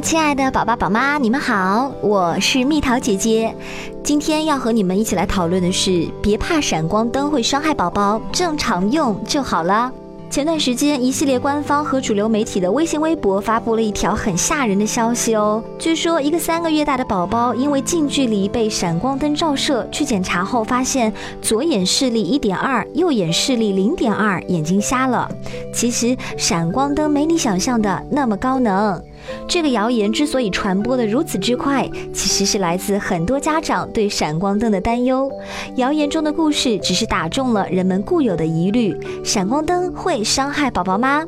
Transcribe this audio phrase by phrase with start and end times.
[0.00, 3.54] 亲爱的宝宝宝妈，你们好，我是蜜桃姐姐。
[4.02, 9.90] 今天要和你们一起来讨论的是，别怕闪光灯会伤害宝宝，正常用就好了。
[10.28, 15.62] 前段时间，一系列官方和主流媒体的微信、微博发布了一条很吓人的消息哦。
[15.78, 25.30] 据说，一个三个月大的宝宝因为近距离被闪光灯照射，去检查后发现左眼视力一点二，右眼视力零点二，眼睛瞎了。
[25.72, 29.00] 其实，闪光灯没你想象的那么高能。
[29.48, 35.30] 这个谣言之所以传播的如此之快，其实是来自很多家长对闪光灯的担忧。
[35.76, 41.24] 谣言中的故事只是打中了人们固有的疑虑：闪光灯会伤害宝宝吗？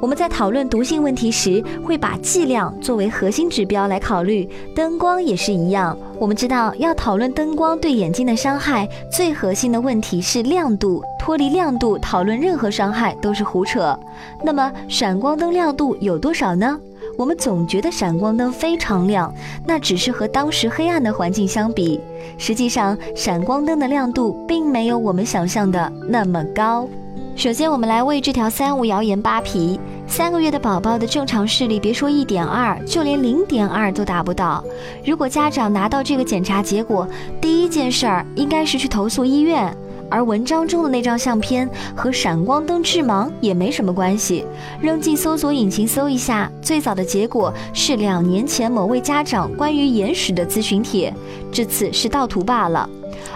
[0.00, 5.96] 我们在讨论毒性问题时，会把剂量作为核心指标来考虑，灯光也是一样。
[6.18, 13.98] 我们知道，要讨论灯光对眼睛的伤害，最核心的问题是亮度，脱离亮度讨论任何伤害都是胡扯。
[14.44, 16.78] 那么，闪光灯亮度有多少呢？
[17.16, 19.32] 我们总觉得闪光灯非常亮，
[19.66, 22.00] 那只是和当时黑暗的环境相比。
[22.38, 26.88] 实际上，闪光灯的亮度并没有我们想象的那么高。
[27.36, 29.78] 首先，我们来为这条三无谣言扒皮。
[30.06, 34.62] 三个月的宝宝的正常视力，别说一点二，就连零点二都达不到。
[35.04, 37.08] 如果家长拿到这个检查结果，
[37.40, 39.74] 第一件事儿应该是去投诉医院。
[40.10, 44.44] 而文章中的那张相片和闪光灯致盲也没什么关系，
[44.80, 51.12] 扔进搜索引擎搜一下，最早的结果是两年前某位家长关于眼屎的咨询帖，
[51.50, 52.88] 这次是盗图罢了。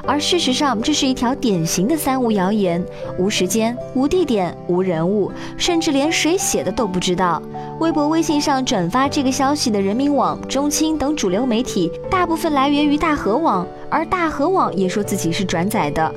[0.07, 2.83] 而事实上，这是一条典型的三无谣言：
[3.19, 7.43] 无时间、无地点、无人物，甚至连谁写的都不知道。
[7.79, 16.13] 微博、微信上转发这个消息的人民网、中青等主流媒体，大部分来源于大河网，而大河网也说自己是转载的。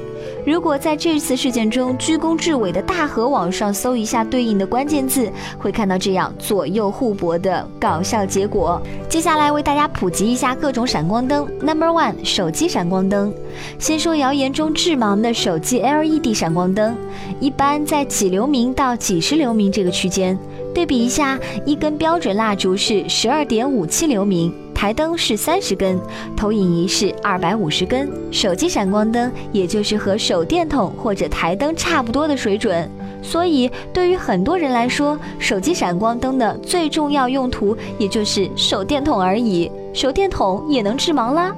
[0.46, 8.82] 如果在这次事件中居功至伟的大河网上搜一下对应的关键字，会看到这样左右互搏的搞笑结果。
[9.08, 11.48] 接下来为大家普及一下各种闪光灯。
[11.62, 13.32] Number one，手机闪光灯。
[13.78, 16.98] 先说谣言中致盲的手机 LED 闪光灯，
[17.40, 20.38] 一般在几流明到几十流明这个区间。
[20.74, 24.52] 对比一下，一根标准蜡烛是十二点五七流明。
[24.82, 26.02] 台灯是三十根，
[26.36, 32.90] 投影仪是二百五十根，手机闪光灯也就是和手电筒或者台灯差不多的水准。
[33.22, 39.72] 所以，对于很多人来说，手机闪光灯的最重要用途也就是手电筒而已。
[39.94, 41.56] 手电筒也能致盲啦。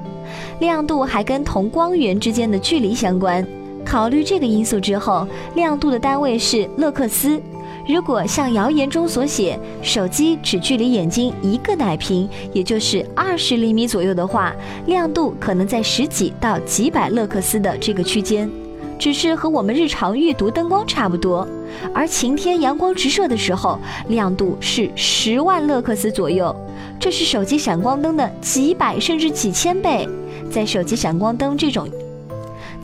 [0.60, 3.42] 亮度还跟同光源之间的距离相关。
[3.86, 7.40] 考虑这个因素之后，亮度的单位是勒克斯。
[7.86, 14.54] 如果像谣言中所写，手机只距离眼睛一个奶瓶，也就是二十厘米左右的话，
[14.86, 18.50] 亮度可能在十几到几百勒克斯的这个区间，
[18.98, 21.46] 只是和我们日常阅读灯光差不多。
[21.92, 23.78] 而晴天阳光直射的时候，
[24.08, 26.56] 亮度是十万勒克斯左右，
[26.98, 30.08] 这是手机闪光灯的几百甚至几千倍。
[30.50, 31.86] 在手机闪光灯这种。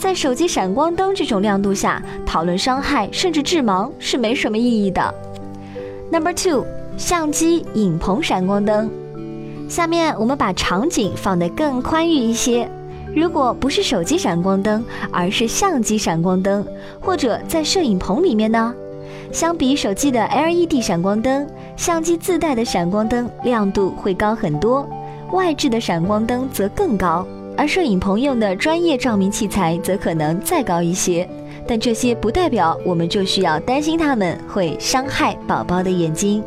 [0.01, 5.15] 在手机闪光灯这种亮度下讨论伤害甚至致盲是没什么意义的。
[6.11, 6.65] Number two，
[6.97, 8.91] 相机影棚闪光灯。
[9.69, 12.67] 下面我们把场景放得更宽裕一些。
[13.15, 16.67] 如果不是手机闪光灯，而是相机闪光灯，
[16.99, 18.75] 或者在摄影棚里面呢？
[19.31, 21.47] 相比手机的 LED 闪光灯，
[21.77, 24.89] 相机自带的闪光灯亮度会高很多，
[25.33, 27.27] 外置的闪光灯则更高。
[27.61, 31.29] 而摄影棚用的专业照明器材则可能再高一些，
[31.67, 36.43] 但这些不代表我们就需要担心它们会伤害宝宝的眼睛，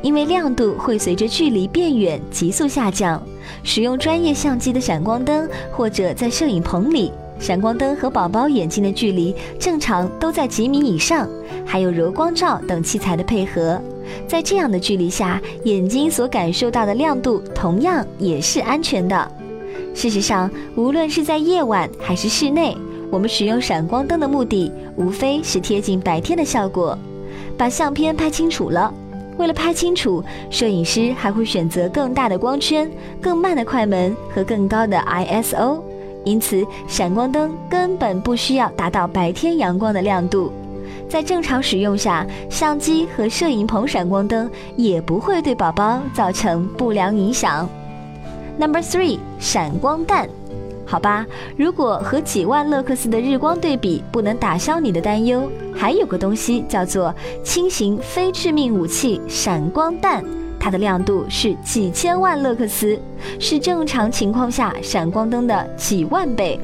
[0.00, 3.22] 因为亮度会随着距离变远急速下降。
[3.62, 11.28] 使用专业相机的闪光灯，或者在摄影棚里，闪光灯和宝宝眼睛的距离正常都在几米以上，
[11.66, 13.78] 还有柔光罩等器材的配合，
[14.26, 19.32] 在这样的距离下，眼睛所感受到的亮度同样也是安全的。
[19.96, 22.76] 事实上，无论是在夜晚还是室内，
[23.10, 26.96] 我们使用闪光灯的目的无非是贴近白天的效果，
[27.56, 28.92] 把相片拍清楚了。
[29.38, 32.90] 为了拍清楚，摄影师还会选择更大的光圈、
[33.22, 35.80] 更慢的快门和更高的 ISO。
[36.26, 40.52] 因此，闪光灯根本不需要达到白天阳光的亮度。
[41.08, 47.66] 在正常使用下，相机和摄影棚闪光灯也不会对宝宝造成不良影响。
[48.58, 50.28] Number three，闪光弹，
[50.86, 51.26] 好吧，
[51.56, 57.14] 如果和几万勒克斯的日光对比不能打消你的担忧，还有个东西叫做
[57.44, 60.24] 轻型非致命武器——闪光弹，
[60.58, 62.98] 它的亮度是几千万勒克斯，
[63.38, 66.58] 是正常情况下闪光灯的几万倍。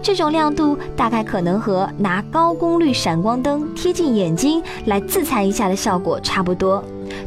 [0.00, 6.82] 这种亮度大概可能和拿高功率闪光灯贴近眼睛来自残一下的效果差不多。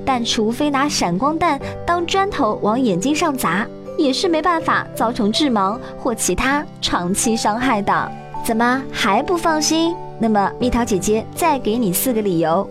[0.05, 8.11] 但除非拿闪光弹当砖头往眼睛上砸，也是没办法造成致盲或其他长期伤害的。
[8.45, 9.93] 怎么还不放心？
[10.19, 12.67] 那么蜜桃姐姐再给你四个理由：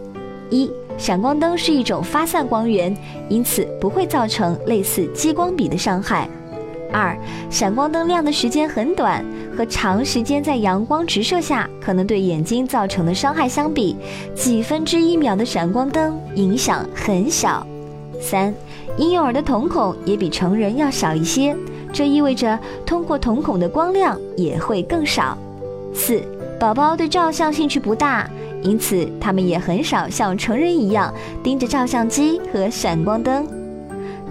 [0.51, 2.97] 一、闪光灯是一种发散光源，
[3.29, 6.27] 因此不会造成类似激光笔的伤害；
[6.93, 7.17] 二、
[7.51, 9.25] 闪光灯亮的时间很短，
[9.57, 13.97] 和长时间在阳光直射下可能对眼睛造成的伤害相比，
[14.35, 17.65] 几分之一秒的闪光灯影响很小；
[18.21, 18.53] 三、
[18.99, 21.55] 婴幼儿的瞳孔也比成人要小一些，
[21.93, 25.37] 这意味着通过瞳孔的光亮也会更少；
[25.95, 26.23] 四。
[26.59, 28.27] 宝宝对照相兴趣不大，
[28.63, 31.13] 因此他们也很少像成人一样
[31.43, 33.47] 盯着照相机和闪光灯。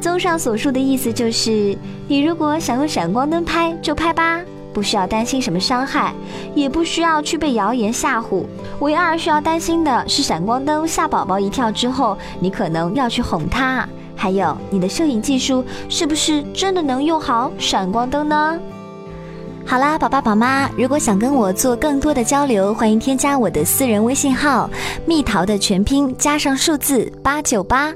[0.01, 1.77] 综上所述的意思就是，
[2.07, 4.41] 你如果想用闪光灯拍就拍吧，
[4.73, 6.13] 不需要担心什么伤害，
[6.55, 8.43] 也不需要去被谣言吓唬。
[8.79, 13.87] 唯二需要担心的是，闪光灯吓宝宝一跳之后，你可能要去哄他。
[14.15, 18.59] 还有，你的摄影技术是不是真的能用好闪光灯呢？
[19.65, 24.69] 好啦，宝爸宝妈，如果想跟我做更多的交流，欢迎添加我的私人微信号
[25.05, 27.91] “蜜桃”的全拼加上数字八九八。